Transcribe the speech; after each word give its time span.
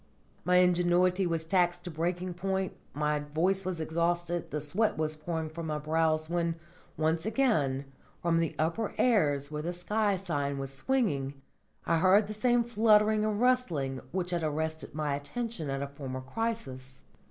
My 0.43 0.55
ingenuity 0.55 1.27
was 1.27 1.45
taxed 1.45 1.83
to 1.83 1.91
breaking 1.91 2.33
point, 2.33 2.75
my 2.95 3.19
voice 3.19 3.63
was 3.63 3.79
exhausted, 3.79 4.49
the 4.49 4.59
sweat 4.59 4.97
was 4.97 5.15
pouring 5.15 5.47
from 5.47 5.67
my 5.67 5.77
brows, 5.77 6.27
when, 6.27 6.55
once 6.97 7.23
again, 7.23 7.85
from 8.19 8.39
the 8.39 8.55
upper 8.57 8.95
airs 8.97 9.51
where 9.51 9.61
the 9.61 9.75
sky 9.75 10.15
sign 10.15 10.57
was 10.57 10.73
swinging, 10.73 11.39
I 11.85 11.97
heard 11.99 12.25
the 12.25 12.33
same 12.33 12.63
fluttering 12.63 13.23
and 13.23 13.39
rustling 13.39 13.99
which 14.11 14.31
had 14.31 14.41
arrested 14.41 14.95
my 14.95 15.13
attention 15.13 15.69
at 15.69 15.83
a 15.83 15.87
former 15.87 16.21
crisis. 16.21 17.03